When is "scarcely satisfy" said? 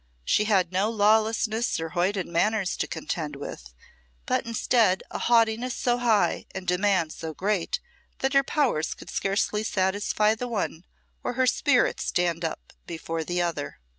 9.11-10.33